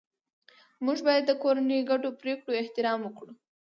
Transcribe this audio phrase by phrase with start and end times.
[0.85, 3.33] موږ باید د کورنۍ د ګډو پریکړو احترام وکړو